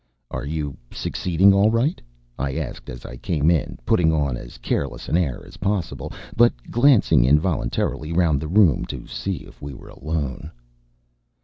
[0.31, 2.01] "Are you succeeding all right?"
[2.39, 6.53] I asked as I came in, putting on as careless an air as possible, but
[6.71, 10.49] glancing involuntarily round the room to see if we were alone.